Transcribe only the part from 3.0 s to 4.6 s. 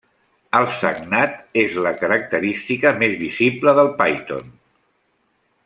més visible del Python.